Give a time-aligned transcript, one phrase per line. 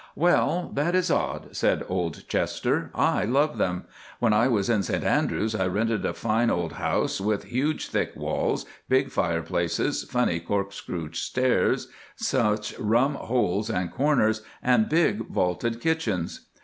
[0.15, 3.83] "Well, that is odd," said old Chester, "I love them.
[4.17, 8.15] When I was in St Andrews I rented a fine old house, with huge thick
[8.15, 16.47] walls, big fireplaces, funny corkscrew stairs, such rum holes and corners, and big vaulted kitchens.